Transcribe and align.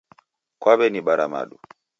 Kwaw'enibara 0.61 1.25
madu 1.33 1.55